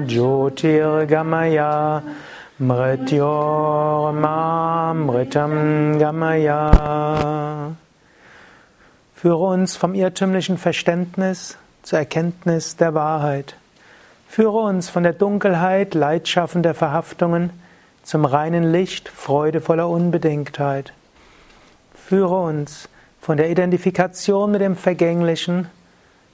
[0.05, 2.03] Jyotirgamaya
[2.59, 4.33] Mrityorma
[4.95, 7.71] Mritam Gamaya.
[9.15, 13.55] Führe uns vom irrtümlichen Verständnis zur Erkenntnis der Wahrheit.
[14.27, 17.51] Führe uns von der Dunkelheit leidschaffender Verhaftungen
[18.03, 20.93] zum reinen Licht freudevoller Unbedingtheit.
[21.93, 25.69] Führe uns von der Identifikation mit dem Vergänglichen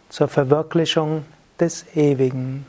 [0.10, 1.26] zur Verwirklichung
[1.60, 2.66] des Ewigen.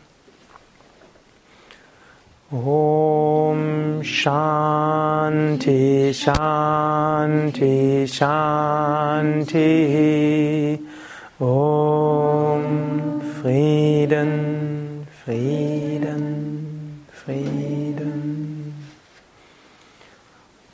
[2.51, 9.59] Om Shanti Shanti Shanti
[11.41, 14.74] Om Frieden,
[15.25, 18.75] Frieden, Frieden.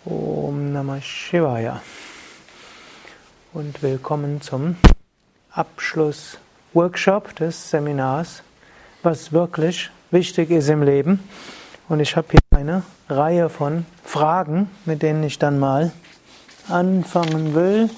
[0.05, 1.81] Om Namah Shivaya.
[3.53, 4.75] Und willkommen zum
[5.53, 8.43] Abschluss-Workshop des Seminars,
[9.05, 11.21] was wirklich wichtig ist im Leben.
[11.89, 15.93] Und ich habe hier eine Reihe von Fragen, mit denen ich dann mal
[16.67, 17.89] anfangen will.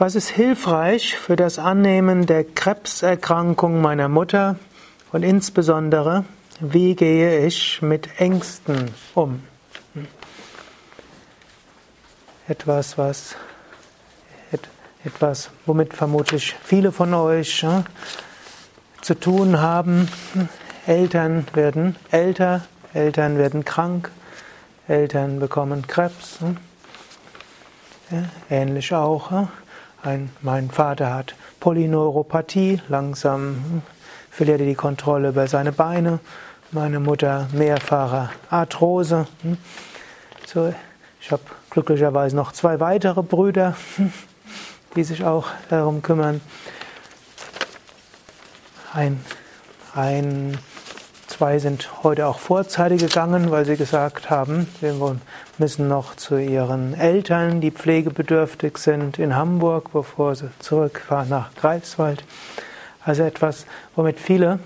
[0.00, 4.56] Was ist hilfreich für das Annehmen der Krebserkrankung meiner Mutter
[5.12, 6.24] und insbesondere,
[6.58, 9.42] wie gehe ich mit Ängsten um?
[12.48, 13.36] Etwas, was
[15.04, 17.84] etwas, womit vermutlich viele von euch ja,
[19.02, 20.08] zu tun haben.
[20.86, 24.10] Eltern werden älter, Eltern werden krank,
[24.88, 26.38] Eltern bekommen Krebs.
[28.10, 29.30] Ja, ähnlich auch.
[29.30, 29.48] Ja.
[30.02, 33.82] Ein, mein Vater hat Polyneuropathie, langsam
[34.30, 36.20] verliert er die Kontrolle über seine Beine.
[36.70, 39.26] Meine Mutter mehrfache Arthrose.
[40.46, 40.72] So,
[41.20, 43.76] ich habe glücklicherweise noch zwei weitere Brüder,
[44.96, 46.40] die sich auch darum kümmern.
[48.94, 49.20] Ein,
[49.94, 50.56] ein
[51.40, 54.94] Zwei sind heute auch vorzeitig gegangen, weil sie gesagt haben, wir
[55.56, 62.24] müssen noch zu ihren Eltern, die pflegebedürftig sind, in Hamburg, bevor sie zurückfahren nach Greifswald.
[63.02, 63.64] Also etwas,
[63.96, 64.58] womit viele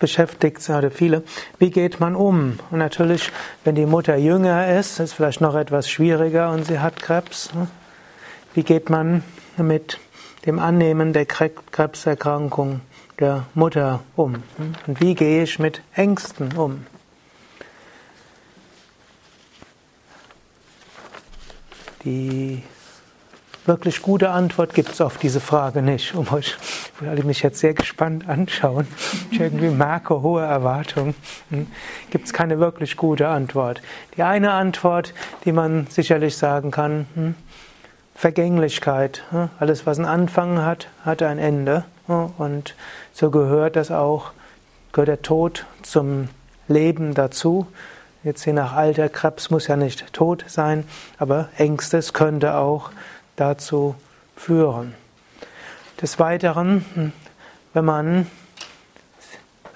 [0.00, 1.22] beschäftigt sind, oder viele.
[1.60, 2.58] Wie geht man um?
[2.72, 3.30] Und natürlich,
[3.62, 7.54] wenn die Mutter jünger ist, ist es vielleicht noch etwas schwieriger und sie hat Krebs.
[7.54, 7.68] Ne?
[8.54, 9.22] Wie geht man
[9.56, 10.00] mit
[10.46, 12.80] dem Annehmen der Krebserkrankung
[13.20, 14.42] der Mutter um?
[14.86, 16.86] Und wie gehe ich mit Ängsten um?
[22.04, 22.62] Die
[23.66, 26.56] wirklich gute Antwort gibt es auf diese Frage nicht, um euch,
[27.14, 28.88] ich mich jetzt sehr gespannt anschauen.
[29.30, 31.14] Ich irgendwie merke hohe Erwartungen.
[31.50, 31.66] Hm,
[32.10, 33.82] gibt es keine wirklich gute Antwort.
[34.16, 35.12] Die eine Antwort,
[35.44, 37.34] die man sicherlich sagen kann, hm,
[38.14, 39.22] Vergänglichkeit.
[39.30, 41.84] Hm, alles, was einen Anfang hat, hat ein Ende.
[42.38, 42.74] Und
[43.12, 44.32] so gehört das auch,
[44.92, 46.28] gehört der Tod zum
[46.68, 47.66] Leben dazu.
[48.22, 50.84] Jetzt je nach Alter, Krebs muss ja nicht tot sein,
[51.18, 52.90] aber Ängstes könnte auch
[53.36, 53.94] dazu
[54.36, 54.94] führen.
[56.00, 57.12] Des Weiteren,
[57.72, 58.26] wenn man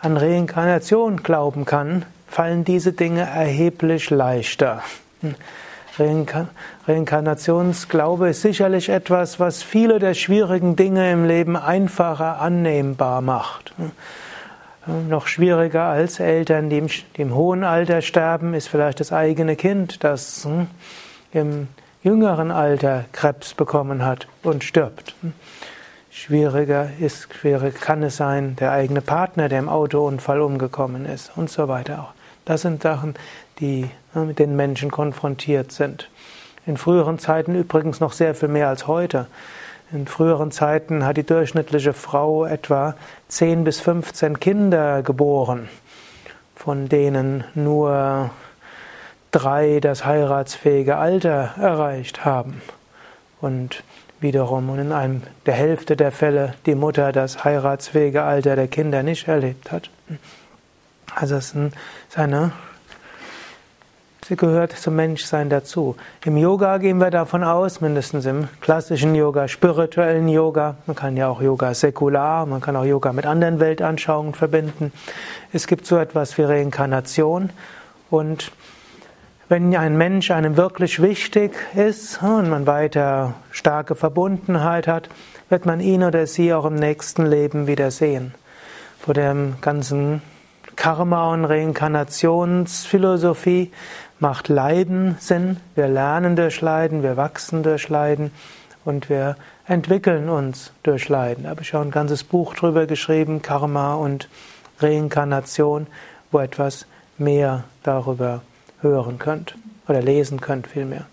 [0.00, 4.82] an Reinkarnation glauben kann, fallen diese Dinge erheblich leichter.
[5.98, 13.74] Reinkarnationsglaube ist sicherlich etwas, was viele der schwierigen Dinge im Leben einfacher annehmbar macht.
[15.08, 16.82] Noch schwieriger als Eltern, die
[17.14, 20.66] im, hohen Alter sterben, ist vielleicht das eigene Kind, das hm,
[21.32, 21.68] im
[22.02, 25.14] jüngeren Alter Krebs bekommen hat und stirbt.
[26.10, 31.50] Schwieriger ist, schwierig kann es sein, der eigene Partner, der im Autounfall umgekommen ist und
[31.50, 32.12] so weiter.
[32.44, 33.14] Das sind Sachen,
[33.60, 36.08] die mit den Menschen konfrontiert sind.
[36.66, 39.26] In früheren Zeiten übrigens noch sehr viel mehr als heute.
[39.92, 42.96] In früheren Zeiten hat die durchschnittliche Frau etwa
[43.28, 45.68] 10 bis 15 Kinder geboren,
[46.56, 48.30] von denen nur
[49.30, 52.62] drei das heiratsfähige Alter erreicht haben.
[53.40, 53.82] Und
[54.20, 59.02] wiederum und in einem der Hälfte der Fälle die Mutter das heiratsfähige Alter der Kinder
[59.02, 59.90] nicht erlebt hat.
[61.14, 62.52] Also es ist eine
[64.26, 65.96] Sie gehört zum Menschsein dazu.
[66.24, 71.28] Im Yoga gehen wir davon aus, mindestens im klassischen Yoga, spirituellen Yoga, man kann ja
[71.28, 74.92] auch Yoga säkular, man kann auch Yoga mit anderen Weltanschauungen verbinden.
[75.52, 77.50] Es gibt so etwas wie Reinkarnation
[78.08, 78.50] und
[79.46, 85.10] Wenn ein Mensch einem wirklich wichtig ist und man weiter starke Verbundenheit hat,
[85.50, 88.34] wird man ihn oder sie auch im nächsten Leben wieder sehen.
[89.00, 90.22] Vor dem ganzen
[90.76, 93.72] Karma- und Reinkarnationsphilosophie
[94.18, 95.58] macht Leiden Sinn.
[95.74, 98.30] Wir lernen durch Leiden, wir wachsen durch Leiden
[98.84, 99.36] und wir
[99.66, 101.44] entwickeln uns durch Leiden.
[101.44, 104.28] Da habe ich auch ein ganzes Buch drüber geschrieben, Karma und
[104.80, 105.86] Reinkarnation,
[106.30, 106.86] wo etwas
[107.18, 108.42] mehr darüber
[108.80, 109.56] hören könnt
[109.88, 111.06] oder lesen könnt vielmehr.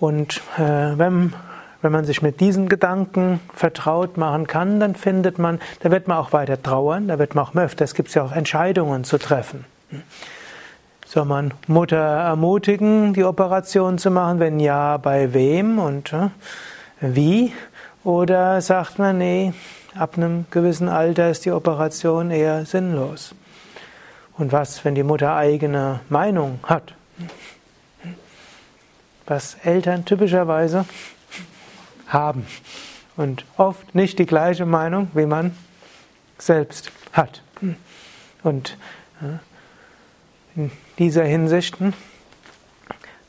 [0.00, 1.32] Und äh, wenn,
[1.80, 6.18] wenn man sich mit diesen Gedanken vertraut machen kann, dann findet man, da wird man
[6.18, 7.52] auch weiter trauern, da wird man auch
[7.94, 9.64] gibt es ja auch Entscheidungen zu treffen.
[11.06, 14.40] Soll man Mutter ermutigen, die Operation zu machen?
[14.40, 16.28] Wenn ja, bei wem und äh,
[17.00, 17.52] wie?
[18.04, 19.54] Oder sagt man, nee,
[19.94, 23.34] ab einem gewissen Alter ist die Operation eher sinnlos?
[24.36, 26.94] Und was, wenn die Mutter eigene Meinung hat?
[29.26, 30.84] Was Eltern typischerweise
[32.08, 32.46] haben
[33.16, 35.54] und oft nicht die gleiche Meinung, wie man
[36.38, 37.42] selbst hat.
[38.42, 38.76] Und
[40.54, 41.76] in dieser Hinsicht,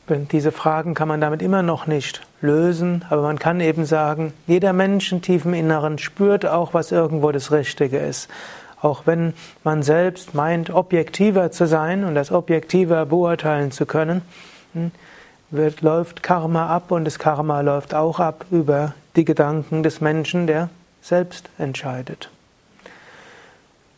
[0.08, 4.74] diese Fragen kann man damit immer noch nicht lösen, aber man kann eben sagen, jeder
[4.74, 8.30] Mensch im tiefen Inneren spürt auch, was irgendwo das Richtige ist.
[8.82, 9.34] Auch wenn
[9.64, 14.22] man selbst meint, objektiver zu sein und das objektiver beurteilen zu können,
[14.74, 14.92] hm,
[15.52, 20.48] wird, läuft Karma ab und das Karma läuft auch ab über die Gedanken des Menschen,
[20.48, 20.70] der
[21.02, 22.30] selbst entscheidet.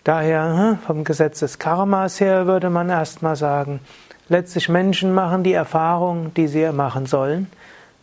[0.03, 3.81] Daher, hm, vom Gesetz des Karmas her, würde man erstmal sagen,
[4.29, 7.47] letztlich Menschen machen die Erfahrung, die sie machen sollen.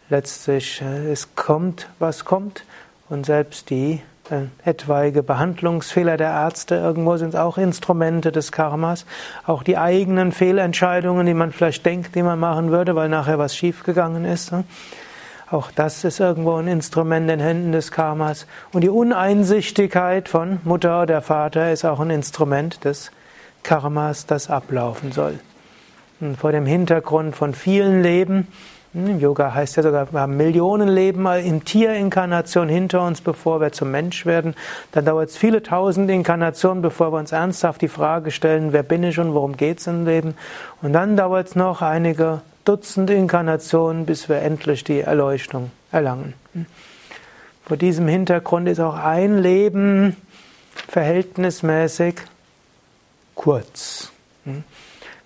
[0.08, 2.64] Letztlich, äh, es kommt, was kommt.
[3.08, 9.06] Und selbst die äh, etwaige Behandlungsfehler der Ärzte, irgendwo sind auch Instrumente des Karmas.
[9.46, 13.56] Auch die eigenen Fehlentscheidungen, die man vielleicht denkt, die man machen würde, weil nachher was
[13.56, 14.52] schiefgegangen ist.
[14.52, 14.64] Ne?
[15.50, 18.46] Auch das ist irgendwo ein Instrument in den Händen des Karmas.
[18.72, 23.10] Und die Uneinsichtigkeit von Mutter oder Vater ist auch ein Instrument des
[23.62, 25.38] Karmas, das ablaufen soll.
[26.20, 28.48] Und vor dem Hintergrund von vielen Leben
[28.94, 33.70] hm, Yoga heißt ja sogar, wir haben Millionen Leben in Tierinkarnation hinter uns, bevor wir
[33.73, 34.55] zum Mensch werden.
[34.93, 39.02] Dann dauert es viele tausend Inkarnationen, bevor wir uns ernsthaft die Frage stellen, wer bin
[39.02, 40.35] ich und worum geht es im Leben.
[40.81, 46.35] Und dann dauert es noch einige Dutzend Inkarnationen, bis wir endlich die Erleuchtung erlangen.
[46.52, 46.67] Hm.
[47.64, 50.17] Vor diesem Hintergrund ist auch ein Leben
[50.88, 52.17] verhältnismäßig
[53.35, 54.11] kurz.
[54.44, 54.64] Hm.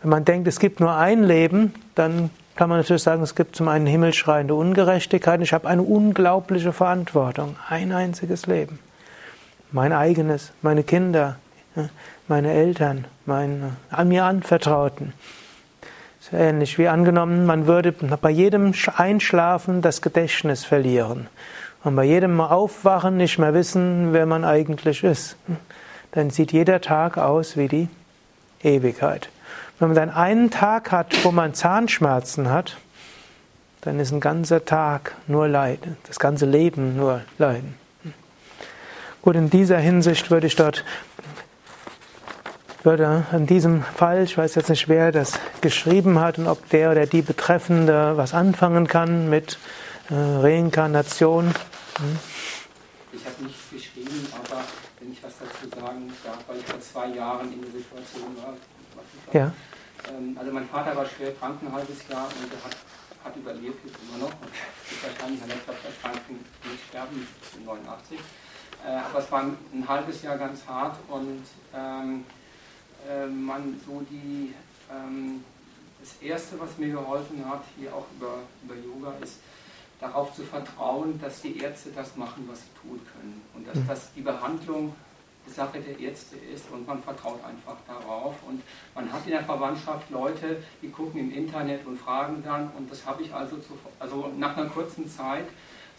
[0.03, 3.57] Wenn man denkt, es gibt nur ein Leben, dann kann man natürlich sagen, es gibt
[3.57, 5.41] zum einen himmelschreiende Ungerechtigkeit.
[5.41, 7.57] Ich habe eine unglaubliche Verantwortung.
[7.69, 8.79] Ein einziges Leben.
[9.71, 11.37] Mein eigenes, meine Kinder,
[12.29, 15.15] meine Eltern, meine an mir Anvertrauten.
[16.21, 21.29] So ähnlich wie angenommen, man würde bei jedem Einschlafen das Gedächtnis verlieren
[21.85, 25.37] und bei jedem Aufwachen nicht mehr wissen, wer man eigentlich ist.
[26.13, 27.89] Dann sieht jeder Tag aus wie die
[28.63, 29.31] Ewigkeit.
[29.79, 32.77] Wenn man dann einen Tag hat, wo man Zahnschmerzen hat,
[33.83, 37.75] dann ist ein ganzer Tag nur Leiden, das ganze Leben nur Leiden.
[39.23, 40.85] Gut, in dieser Hinsicht würde ich dort,
[42.83, 46.91] würde in diesem Fall, ich weiß jetzt nicht, wer das geschrieben hat und ob der
[46.91, 49.59] oder die Betreffende was anfangen kann mit
[50.11, 51.47] äh, Reinkarnation.
[51.47, 52.19] Hm?
[53.13, 54.63] Ich habe nichts geschrieben, aber
[55.01, 58.55] wenn ich was dazu sagen darf, weil ich vor zwei Jahren in der Situation war.
[59.33, 59.53] Ja.
[60.09, 62.77] Ähm, also mein Vater war schwer krank ein halbes Jahr und er hat,
[63.25, 64.33] hat überlebt, jetzt immer noch.
[64.41, 64.51] Und
[64.91, 67.27] ist wahrscheinlich an letzter Erkrankung nicht sterben,
[67.65, 68.19] 89.
[68.85, 71.43] Äh, aber es war ein halbes Jahr ganz hart und
[71.75, 72.25] ähm,
[73.09, 74.55] äh, man so die,
[74.91, 75.45] ähm,
[76.01, 79.39] das Erste, was mir geholfen hat, hier auch über, über Yoga, ist
[80.01, 83.41] darauf zu vertrauen, dass die Ärzte das machen, was sie tun können.
[83.55, 83.87] Und dass, mhm.
[83.87, 84.95] dass die Behandlung
[85.51, 88.35] Sache der Ärzte ist und man vertraut einfach darauf.
[88.49, 88.63] Und
[88.95, 92.71] man hat in der Verwandtschaft Leute, die gucken im Internet und fragen dann.
[92.77, 95.47] Und das habe ich also, zu, also nach einer kurzen Zeit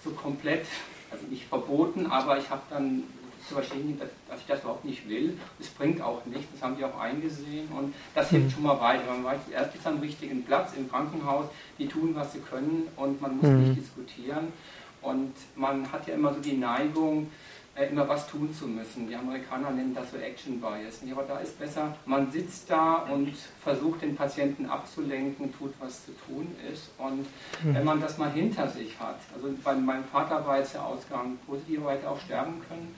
[0.04, 0.66] so komplett,
[1.12, 3.04] also nicht verboten, aber ich habe dann
[3.48, 5.38] zu verstehen, dass ich das überhaupt nicht will.
[5.60, 8.52] Es bringt auch nichts, das haben die auch eingesehen und das hilft mhm.
[8.52, 9.04] schon mal weiter.
[9.08, 11.48] Man weiß, die Ärzte am richtigen Platz im Krankenhaus,
[11.78, 13.64] die tun, was sie können und man muss mhm.
[13.64, 14.54] nicht diskutieren.
[15.02, 17.30] Und man hat ja immer so die Neigung,
[17.76, 19.08] immer was tun zu müssen.
[19.08, 21.02] Die Amerikaner nennen das so Action Bias.
[21.12, 26.12] Aber da ist besser, man sitzt da und versucht den Patienten abzulenken, tut was zu
[26.28, 26.92] tun ist.
[27.00, 27.26] Und
[27.64, 27.76] mhm.
[27.76, 31.38] wenn man das mal hinter sich hat, also bei meinem Vater war jetzt der Ausgang
[31.48, 32.94] positiv, er hätte auch sterben können.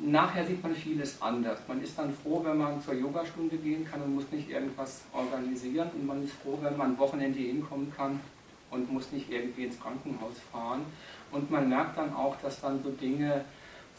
[0.00, 1.58] nachher sieht man vieles anders.
[1.66, 5.88] Man ist dann froh, wenn man zur Yogastunde gehen kann und muss nicht irgendwas organisieren.
[5.94, 8.20] Und man ist froh, wenn man am Wochenende hinkommen kann
[8.70, 10.82] und muss nicht irgendwie ins Krankenhaus fahren.
[11.32, 13.44] Und man merkt dann auch, dass dann so Dinge,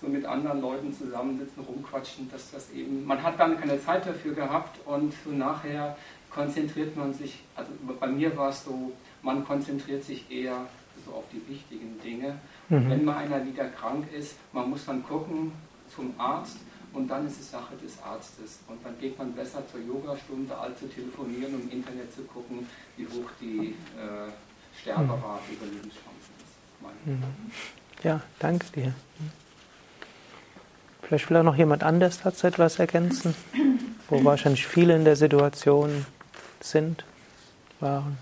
[0.02, 4.34] so mit anderen Leuten zusammensitzen, rumquatschen, dass das eben, man hat dann keine Zeit dafür
[4.34, 5.98] gehabt und so nachher
[6.30, 8.92] konzentriert man sich, also bei mir war es so,
[9.22, 10.66] man konzentriert sich eher
[11.06, 12.40] so auf die wichtigen Dinge.
[12.70, 12.90] Mhm.
[12.90, 15.52] Wenn mal einer wieder krank ist, man muss dann gucken
[15.94, 16.58] zum Arzt
[16.94, 18.60] und dann ist es Sache des Arztes.
[18.68, 22.68] Und dann geht man besser zur Yogastunde, als zu telefonieren und im Internet zu gucken,
[22.98, 24.30] wie hoch die äh,
[24.80, 25.56] Sterberate, mhm.
[25.56, 27.06] Überlebenschancen ist.
[27.06, 27.24] Mhm.
[28.04, 28.94] Ja, danke dir.
[31.02, 33.36] Vielleicht will auch noch jemand anders dazu etwas ergänzen,
[34.10, 36.06] wo wahrscheinlich viele in der Situation
[36.62, 37.04] sind,
[37.80, 38.18] waren.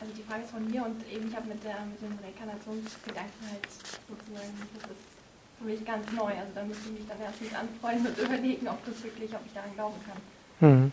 [0.00, 3.66] Also die Frage ist von mir und eben ich habe mit, mit dem Rekarnationsgedanken halt
[4.08, 5.10] sozusagen, das ist
[5.58, 6.32] für mich ganz neu.
[6.32, 9.40] Also da müsste ich mich dann erst mit anfreunden und überlegen, ob das wirklich, ob
[9.46, 10.68] ich daran glauben kann.
[10.68, 10.92] Mhm.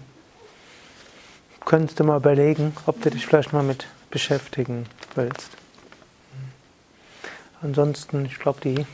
[1.64, 4.86] Könntest du mal überlegen, ob du dich vielleicht mal mit beschäftigen
[5.16, 5.52] willst.
[6.32, 6.52] Hm.
[7.62, 8.86] Ansonsten, ich glaube, die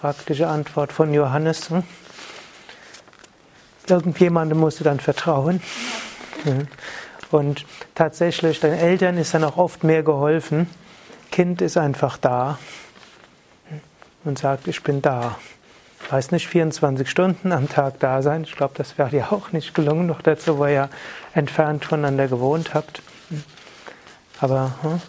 [0.00, 1.82] praktische Antwort von Johannes, hm?
[3.88, 5.60] irgendjemandem musst du dann vertrauen.
[6.44, 6.52] Ja.
[6.52, 6.68] Hm.
[7.30, 10.66] Und tatsächlich, deinen Eltern ist dann auch oft mehr geholfen.
[11.30, 12.58] Kind ist einfach da
[14.24, 15.36] und sagt, ich bin da.
[16.08, 18.44] Weiß nicht, 24 Stunden am Tag da sein.
[18.44, 20.88] Ich glaube, das wäre dir auch nicht gelungen, noch dazu, weil ihr
[21.34, 23.02] entfernt voneinander gewohnt habt.
[24.40, 25.02] Aber hm,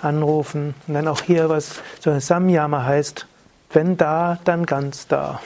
[0.00, 3.26] anrufen und dann auch hier, was so ein Samyama heißt,
[3.72, 5.40] wenn da, dann ganz da.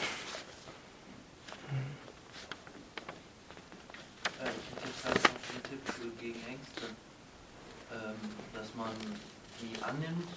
[9.87, 10.29] annimmt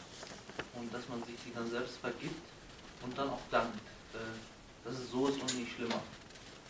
[0.76, 2.42] und dass man sich die dann selbst vergibt
[3.02, 3.80] und dann auch dankt,
[4.84, 6.02] dass es so ist und nicht schlimmer.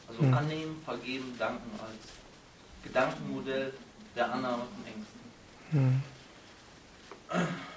[0.07, 0.33] Also mhm.
[0.33, 2.13] annehmen, vergeben, danken als
[2.83, 3.73] Gedankenmodell
[4.15, 5.19] der Annahme von Ängsten.
[5.71, 6.03] Mhm.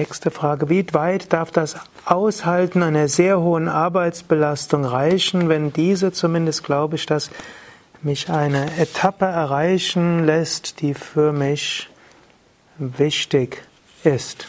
[0.00, 0.70] Nächste Frage.
[0.70, 1.76] Wie weit darf das
[2.06, 7.30] Aushalten einer sehr hohen Arbeitsbelastung reichen, wenn diese, zumindest glaube ich, dass
[8.00, 11.90] mich eine Etappe erreichen lässt, die für mich
[12.78, 13.62] wichtig
[14.02, 14.48] ist?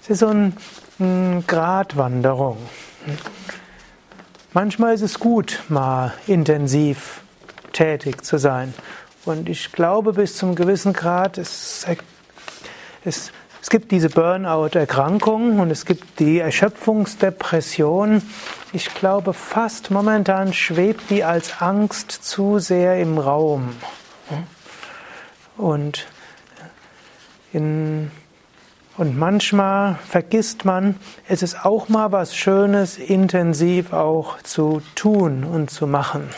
[0.00, 2.58] Es ist so eine Gratwanderung.
[4.52, 7.22] Manchmal ist es gut, mal intensiv
[7.72, 8.72] tätig zu sein.
[9.24, 11.86] Und ich glaube, bis zum gewissen Grad, es,
[13.04, 18.20] es, es gibt diese Burnout-Erkrankung und es gibt die Erschöpfungsdepression.
[18.74, 23.74] Ich glaube, fast momentan schwebt die als Angst zu sehr im Raum.
[25.56, 26.06] Und,
[27.54, 28.10] in,
[28.98, 30.96] und manchmal vergisst man,
[31.28, 36.28] es ist auch mal was Schönes, intensiv auch zu tun und zu machen.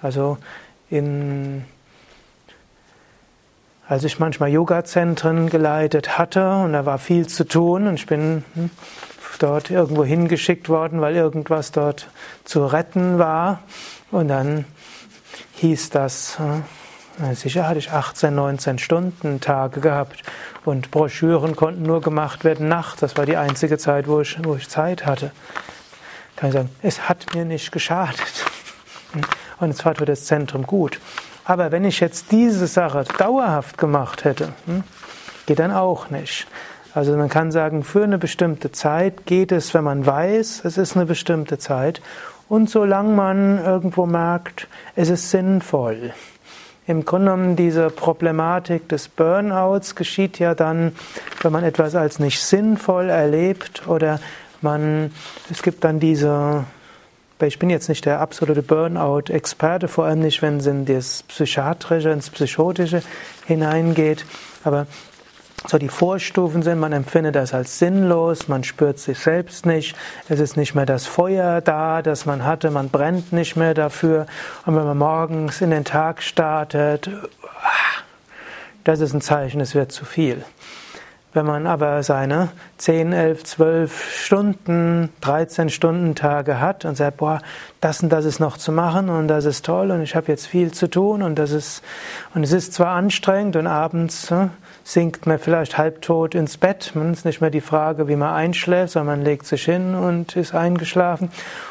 [0.00, 0.38] Also
[0.90, 1.64] in,
[3.86, 8.44] als ich manchmal Yoga-Zentren geleitet hatte und da war viel zu tun und ich bin
[8.54, 8.70] hm,
[9.38, 12.08] dort irgendwo hingeschickt worden, weil irgendwas dort
[12.44, 13.60] zu retten war
[14.10, 14.64] und dann
[15.56, 16.64] hieß das, hm,
[17.34, 20.22] Sicher hatte ich 18, 19 Stunden Tage gehabt
[20.64, 23.00] und Broschüren konnten nur gemacht werden nachts.
[23.00, 25.32] Das war die einzige Zeit, wo ich, wo ich Zeit hatte.
[26.36, 28.44] Kann ich sagen, es hat mir nicht geschadet.
[29.60, 31.00] Und zwar für das Zentrum gut.
[31.44, 34.84] Aber wenn ich jetzt diese Sache dauerhaft gemacht hätte, hm,
[35.46, 36.46] geht dann auch nicht.
[36.94, 40.96] Also man kann sagen, für eine bestimmte Zeit geht es, wenn man weiß, es ist
[40.96, 42.00] eine bestimmte Zeit.
[42.48, 46.12] Und solange man irgendwo merkt, es ist sinnvoll.
[46.86, 50.92] Im Grunde genommen, diese Problematik des Burnouts geschieht ja dann,
[51.42, 54.20] wenn man etwas als nicht sinnvoll erlebt oder
[54.62, 55.12] man,
[55.50, 56.64] es gibt dann diese
[57.46, 62.10] ich bin jetzt nicht der absolute Burnout-Experte, vor allem nicht, wenn es in das Psychiatrische,
[62.10, 63.02] ins Psychotische
[63.46, 64.24] hineingeht.
[64.64, 64.86] Aber
[65.66, 69.96] so die Vorstufen sind, man empfindet das als sinnlos, man spürt sich selbst nicht,
[70.28, 74.26] es ist nicht mehr das Feuer da, das man hatte, man brennt nicht mehr dafür.
[74.66, 77.10] Und wenn man morgens in den Tag startet,
[77.42, 78.02] ah,
[78.84, 80.44] das ist ein Zeichen, es wird zu viel.
[81.38, 87.40] Wenn man aber seine 10, 11, 12 Stunden, 13 Stunden Tage hat und sagt, boah,
[87.80, 90.48] das und das ist noch zu machen und das ist toll und ich habe jetzt
[90.48, 91.84] viel zu tun und das ist
[92.34, 94.50] und es ist zwar anstrengend und abends ne,
[94.82, 96.90] sinkt man vielleicht halbtot ins Bett.
[96.94, 100.34] Man ist nicht mehr die Frage, wie man einschläft, sondern man legt sich hin und
[100.34, 101.30] ist eingeschlafen.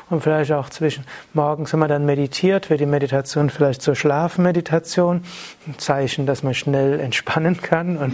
[0.09, 5.24] Und vielleicht auch zwischen morgens, wenn man dann meditiert, wird die Meditation vielleicht zur Schlafmeditation.
[5.67, 7.97] Ein Zeichen, dass man schnell entspannen kann.
[7.97, 8.13] Und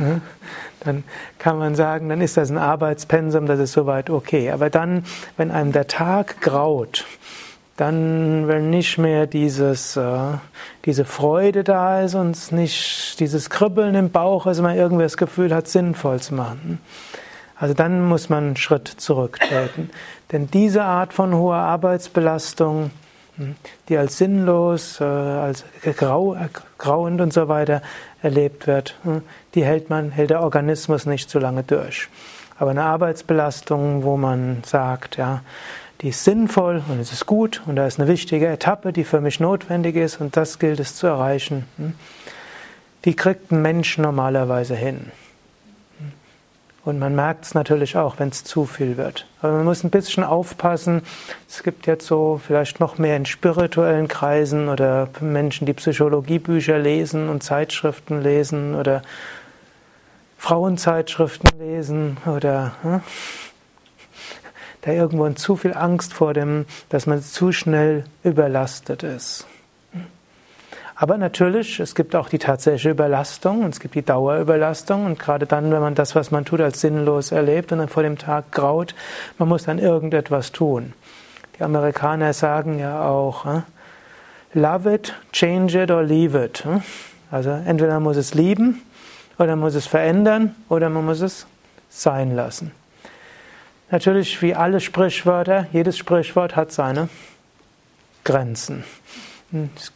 [0.84, 1.04] dann
[1.38, 4.50] kann man sagen, dann ist das ein Arbeitspensum, das ist soweit okay.
[4.50, 5.04] Aber dann,
[5.36, 7.04] wenn einem der Tag graut,
[7.76, 10.18] dann, wenn nicht mehr dieses, äh,
[10.84, 15.54] diese Freude da ist und nicht dieses Kribbeln im Bauch, also man irgendwie das Gefühl
[15.54, 16.78] hat, sinnvoll zu machen.
[17.56, 19.90] Also dann muss man einen Schritt zurücktreten.
[20.32, 22.90] Denn diese Art von hoher Arbeitsbelastung,
[23.36, 23.56] hm,
[23.88, 25.64] die als sinnlos, äh, als
[25.96, 26.36] grau,
[26.76, 27.80] grauend und so weiter
[28.22, 29.22] erlebt wird, hm,
[29.54, 32.08] die hält man, hält der Organismus nicht so lange durch.
[32.58, 35.42] Aber eine Arbeitsbelastung, wo man sagt, ja,
[36.00, 39.20] die ist sinnvoll und es ist gut und da ist eine wichtige Etappe, die für
[39.20, 41.66] mich notwendig ist und das gilt es zu erreichen.
[41.76, 41.94] Hm?
[43.04, 45.10] Die kriegt ein Mensch normalerweise hin.
[46.82, 49.26] Und man merkt es natürlich auch, wenn es zu viel wird.
[49.42, 51.02] Aber man muss ein bisschen aufpassen.
[51.46, 57.28] Es gibt jetzt so vielleicht noch mehr in spirituellen Kreisen oder Menschen, die Psychologiebücher lesen
[57.28, 59.02] und Zeitschriften lesen oder
[60.40, 63.02] Frauenzeitschriften lesen oder hm?
[64.80, 69.46] da irgendwo zu viel Angst vor dem, dass man zu schnell überlastet ist.
[70.96, 75.44] Aber natürlich, es gibt auch die tatsächliche Überlastung und es gibt die Dauerüberlastung und gerade
[75.44, 78.50] dann, wenn man das, was man tut, als sinnlos erlebt und dann vor dem Tag
[78.50, 78.94] graut,
[79.36, 80.94] man muss dann irgendetwas tun.
[81.58, 83.60] Die Amerikaner sagen ja auch, äh,
[84.54, 86.64] love it, change it or leave it.
[87.30, 88.80] Also entweder man muss es lieben
[89.40, 91.46] oder man muss es verändern oder man muss es
[91.88, 92.72] sein lassen.
[93.90, 97.08] Natürlich, wie alle Sprichwörter, jedes Sprichwort hat seine
[98.22, 98.84] Grenzen.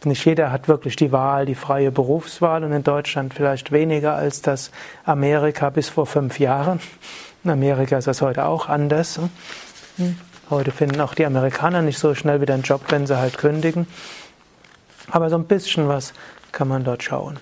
[0.03, 4.41] Nicht jeder hat wirklich die Wahl, die freie Berufswahl und in Deutschland vielleicht weniger als
[4.41, 4.71] das
[5.05, 6.81] Amerika bis vor fünf Jahren.
[7.43, 9.19] In Amerika ist das heute auch anders.
[10.49, 13.87] Heute finden auch die Amerikaner nicht so schnell wieder einen Job, wenn sie halt kündigen.
[15.11, 16.13] Aber so ein bisschen was
[16.51, 17.39] kann man dort schauen.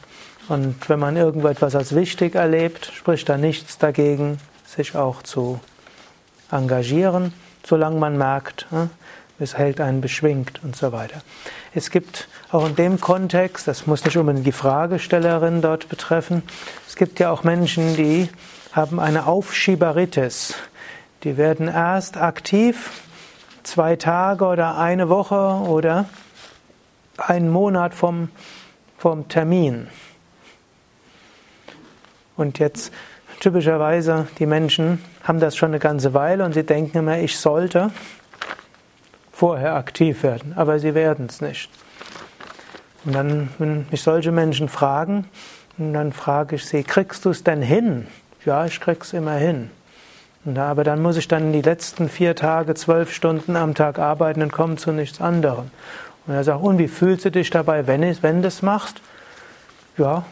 [0.50, 5.60] Und wenn man irgendetwas als wichtig erlebt, spricht da nichts dagegen, sich auch zu
[6.52, 7.34] engagieren,
[7.66, 8.90] solange man merkt, ne,
[9.40, 11.22] es hält einen beschwingt und so weiter.
[11.74, 16.44] Es gibt auch in dem Kontext, das muss nicht unbedingt die Fragestellerin dort betreffen,
[16.88, 18.30] es gibt ja auch Menschen, die
[18.74, 20.56] haben eine Aufschieberitis.
[21.24, 23.04] Die werden erst aktiv
[23.64, 25.36] zwei Tage oder eine Woche
[25.68, 26.06] oder
[27.18, 28.30] einen Monat vom,
[28.98, 29.88] vom Termin.
[32.36, 32.92] Und jetzt
[33.40, 37.92] typischerweise die Menschen haben das schon eine ganze Weile und sie denken immer, ich sollte
[39.32, 41.70] vorher aktiv werden, aber sie werden es nicht.
[43.06, 45.26] Und dann, wenn mich solche Menschen fragen,
[45.78, 48.08] dann frage ich sie, kriegst du es denn hin?
[48.46, 49.70] Ja, ich krieg's immer hin.
[50.46, 54.42] Und, aber dann muss ich dann die letzten vier Tage, zwölf Stunden am Tag arbeiten
[54.42, 55.72] und komme zu nichts anderem.
[56.26, 59.02] Und er sagt, und wie fühlst du dich dabei, wenn, wenn du es machst?
[59.98, 60.26] Ja,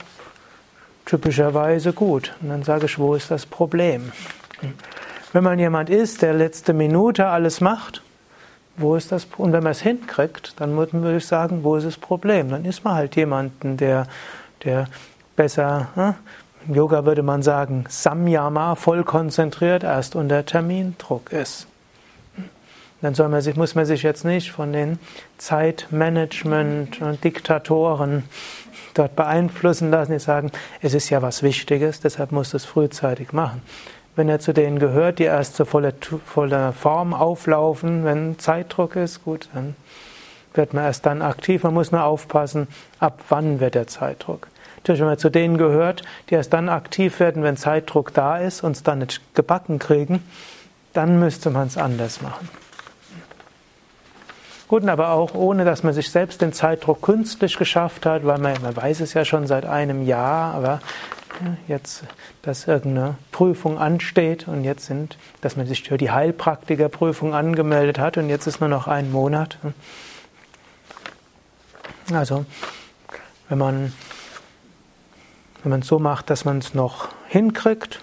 [1.12, 2.34] typischerweise gut.
[2.41, 4.13] Und dann sage ich, wo ist das Problem?
[5.34, 8.02] Wenn man jemand ist, der letzte Minute alles macht,
[8.78, 11.97] wo ist das und wenn man es hinkriegt, dann würde ich sagen, wo ist das
[11.97, 12.50] Problem?
[12.50, 14.08] Dann ist man halt jemanden, der,
[14.63, 14.88] der
[15.36, 16.13] besser, hm?
[16.65, 21.67] im Yoga würde man sagen, Samyama, voll konzentriert, erst unter Termindruck ist.
[23.02, 24.97] Dann soll man sich, muss man sich jetzt nicht von den
[25.38, 28.24] Zeitmanagement und Diktatoren
[28.94, 30.52] dort beeinflussen lassen, die sagen,
[30.82, 33.62] es ist ja was Wichtiges, deshalb muss es frühzeitig machen.
[34.16, 35.94] Wenn er zu denen gehört, die erst zur voller,
[36.26, 39.76] voller Form auflaufen, wenn Zeitdruck ist, gut, dann
[40.54, 41.64] wird man erst dann aktiv.
[41.64, 42.68] Man muss nur aufpassen,
[43.00, 44.48] ab wann wird der Zeitdruck.
[44.78, 48.64] Natürlich, wenn man zu denen gehört, die erst dann aktiv werden, wenn Zeitdruck da ist
[48.64, 50.24] und es dann nicht gebacken kriegen,
[50.94, 52.50] dann müsste man es anders machen.
[54.72, 58.54] Gut, aber auch ohne, dass man sich selbst den Zeitdruck künstlich geschafft hat, weil man,
[58.62, 60.80] man weiß es ja schon seit einem Jahr, aber
[61.68, 62.06] jetzt,
[62.42, 68.16] dass irgendeine Prüfung ansteht und jetzt sind, dass man sich für die Heilpraktikerprüfung angemeldet hat
[68.16, 69.58] und jetzt ist nur noch ein Monat.
[72.14, 72.46] Also,
[73.50, 73.92] wenn man
[75.64, 78.02] wenn man es so macht, dass man es noch hinkriegt,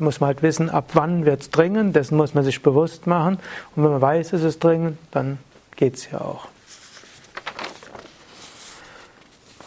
[0.00, 3.38] muss man halt wissen, ab wann wird es dringend, dessen muss man sich bewusst machen.
[3.76, 5.38] Und wenn man weiß, es ist dringend, dann
[5.80, 6.46] geht es ja auch.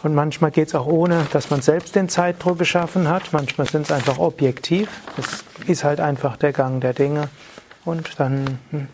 [0.04, 3.32] Und manchmal geht es auch ohne, dass man selbst den Zeitdruck geschaffen hat.
[3.32, 4.88] Manchmal sind es einfach objektiv.
[5.16, 7.30] Das ist halt einfach der Gang der Dinge.
[7.84, 8.88] Und dann hm,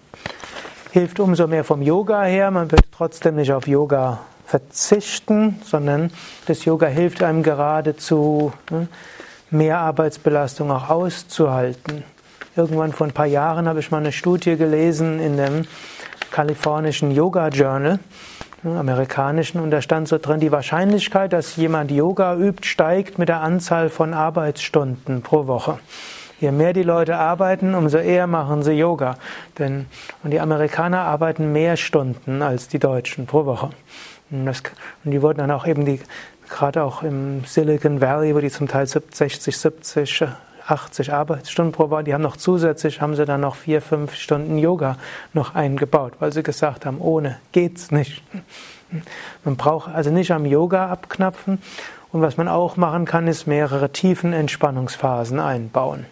[0.93, 2.51] hilft umso mehr vom Yoga her.
[2.51, 6.13] Man wird trotzdem nicht auf Yoga verzichten, sondern
[6.47, 8.89] das Yoga hilft einem geradezu, ne,
[9.51, 12.05] mehr Arbeitsbelastung auch auszuhalten.
[12.57, 15.67] Irgendwann vor ein paar Jahren habe ich mal eine Studie gelesen in dem
[16.31, 17.99] kalifornischen Yoga Journal,
[18.62, 23.29] ne, amerikanischen, und da stand so drin, die Wahrscheinlichkeit, dass jemand Yoga übt, steigt mit
[23.29, 25.79] der Anzahl von Arbeitsstunden pro Woche.
[26.40, 29.16] Je mehr die Leute arbeiten, umso eher machen sie Yoga.
[29.59, 29.87] Denn,
[30.23, 33.71] und die Amerikaner arbeiten mehr Stunden als die Deutschen pro Woche.
[34.31, 34.62] Und, das,
[35.05, 36.01] und die wurden dann auch eben die,
[36.49, 40.25] gerade auch im Silicon Valley, wo die zum Teil 60, 70,
[40.66, 44.59] 80 Arbeitsstunden pro Woche, die haben noch zusätzlich, haben sie dann noch vier, fünf Stunden
[44.59, 44.96] Yoga
[45.33, 48.23] noch eingebaut, weil sie gesagt haben, ohne geht's nicht.
[49.44, 51.61] Man braucht also nicht am Yoga abknapfen.
[52.12, 56.07] Und was man auch machen kann, ist mehrere tiefen Entspannungsphasen einbauen.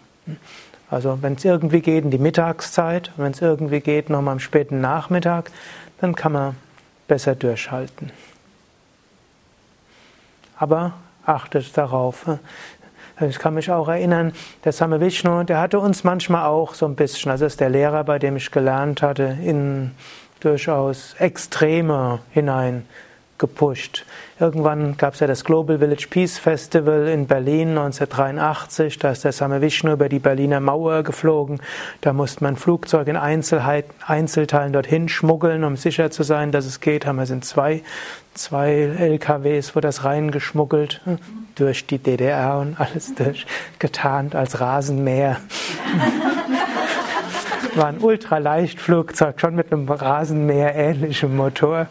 [0.89, 4.79] Also wenn es irgendwie geht in die Mittagszeit, wenn es irgendwie geht nochmal am späten
[4.81, 5.51] Nachmittag,
[5.99, 6.55] dann kann man
[7.07, 8.11] besser durchhalten.
[10.57, 10.93] Aber
[11.25, 12.25] achtet darauf.
[13.21, 14.31] Ich kann mich auch erinnern,
[14.63, 18.03] der Same Vishnu, der hatte uns manchmal auch so ein bisschen, also ist der Lehrer,
[18.03, 19.91] bei dem ich gelernt hatte, in
[20.39, 22.85] durchaus Extreme hinein
[23.39, 24.05] gepusht.
[24.39, 28.99] Irgendwann gab es ja das Global Village Peace Festival in Berlin 1983.
[28.99, 31.59] Da ist der Same Vishnu über die Berliner Mauer geflogen.
[32.01, 36.79] Da musste man Flugzeug in Einzelheit, Einzelteilen dorthin schmuggeln, um sicher zu sein, dass es
[36.79, 37.05] geht.
[37.05, 37.81] Haben wir sind zwei,
[38.33, 41.01] zwei LKWs, wo das reingeschmuggelt
[41.55, 45.37] durch die DDR und alles durchgetarnt als Rasenmäher.
[47.75, 51.87] War ein Ultraleichtflugzeug, schon mit einem Rasenmäher ähnlichem Motor.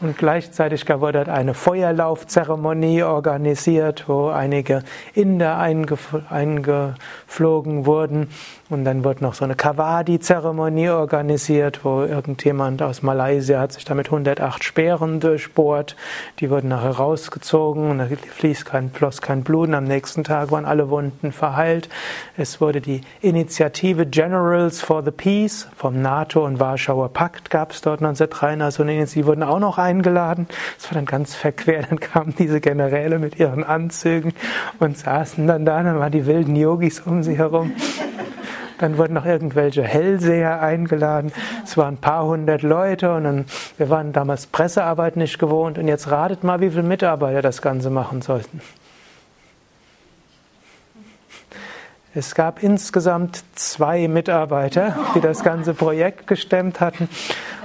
[0.00, 4.82] Und gleichzeitig wurde dort eine Feuerlaufzeremonie organisiert, wo einige
[5.14, 8.28] Inder eingeflogen wurden.
[8.70, 14.06] Und dann wurde noch so eine Kavadi-Zeremonie organisiert, wo irgendjemand aus Malaysia hat sich damit
[14.06, 15.96] 108 Speeren durchbohrt.
[16.38, 19.68] Die wurden nachher rausgezogen und da fließt kein, floss kein Blut.
[19.68, 21.88] Und am nächsten Tag waren alle Wunden verheilt.
[22.36, 27.82] Es wurde die Initiative Generals for the Peace vom NATO und Warschauer Pakt gab es
[27.82, 30.46] dort 1993 und die wurden auch noch eingeladen.
[30.78, 31.82] Das war dann ganz verquer.
[31.82, 34.32] Dann kamen diese Generäle mit ihren Anzügen
[34.78, 35.82] und saßen dann da.
[35.82, 37.72] Dann waren die wilden Yogis um sie herum.
[38.78, 41.32] Dann wurden noch irgendwelche Hellseher eingeladen.
[41.64, 43.44] Es waren ein paar hundert Leute und dann,
[43.76, 45.76] wir waren damals Pressearbeit nicht gewohnt.
[45.76, 48.62] Und jetzt ratet mal, wie viele Mitarbeiter das Ganze machen sollten.
[52.12, 57.08] Es gab insgesamt zwei Mitarbeiter, die das ganze Projekt gestemmt hatten.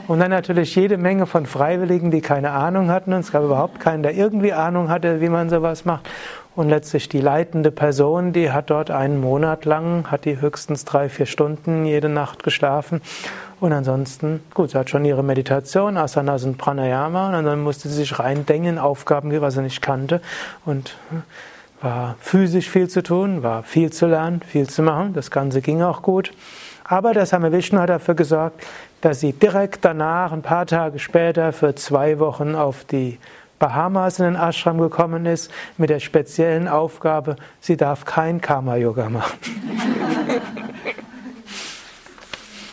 [0.08, 3.12] Und dann natürlich jede Menge von Freiwilligen, die keine Ahnung hatten.
[3.14, 6.08] Und es gab überhaupt keinen, der irgendwie Ahnung hatte, wie man sowas macht.
[6.56, 11.10] Und letztlich die leitende Person, die hat dort einen Monat lang, hat die höchstens drei,
[11.10, 13.02] vier Stunden jede Nacht geschlafen.
[13.60, 17.96] Und ansonsten, gut, sie hat schon ihre Meditation, Asanas und Pranayama, und dann musste sie
[17.96, 20.22] sich reindenken in Aufgaben, die sie nicht kannte.
[20.66, 21.24] Und hm,
[21.82, 25.14] war physisch viel zu tun, war viel zu lernen, viel zu machen.
[25.14, 26.32] Das Ganze ging auch gut.
[26.84, 28.66] Aber der Same Vishnu hat dafür gesorgt,
[29.02, 33.20] dass sie direkt danach, ein paar Tage später, für zwei Wochen auf die
[33.60, 39.40] Bahamas in den Ashram gekommen ist, mit der speziellen Aufgabe, sie darf kein Karma-Yoga machen.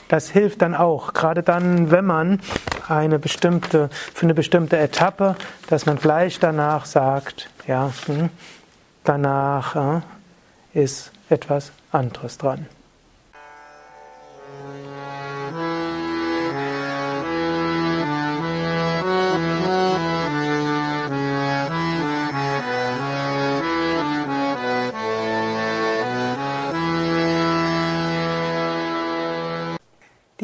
[0.08, 2.40] Das hilft dann auch, gerade dann, wenn man
[2.86, 5.36] eine bestimmte, für eine bestimmte Etappe,
[5.68, 8.28] dass man gleich danach sagt, ja, hm,
[9.04, 10.02] danach
[10.74, 12.66] äh, ist etwas anderes dran.